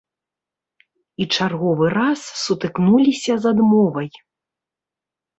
[1.25, 4.09] І чарговы раз сутыкнуліся з адмовай.